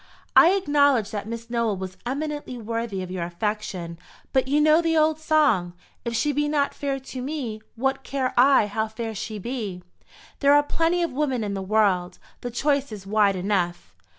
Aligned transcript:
I 0.35 0.53
acknowledge 0.53 1.11
that 1.11 1.27
Miss 1.27 1.47
Nowell 1.47 1.77
was 1.77 1.95
eminently 2.07 2.57
worthy 2.57 3.03
of 3.03 3.11
your 3.11 3.21
affection; 3.23 3.99
but 4.33 4.47
you 4.47 4.59
know 4.59 4.81
the 4.81 4.97
old 4.97 5.19
song 5.19 5.73
'If 6.03 6.15
she 6.15 6.31
be 6.31 6.47
not 6.47 6.73
fair 6.73 6.99
to 6.99 7.21
me, 7.21 7.61
what 7.75 8.01
care 8.03 8.33
I 8.35 8.65
how 8.65 8.87
fair 8.87 9.13
she 9.13 9.37
be.' 9.37 9.83
There 10.39 10.55
are 10.55 10.63
plenty 10.63 11.03
of 11.03 11.11
women 11.13 11.43
in 11.43 11.53
the 11.53 11.61
world. 11.61 12.17
The 12.41 12.49
choice 12.49 12.91
is 12.91 13.05
wide 13.05 13.35
enough." 13.35 13.93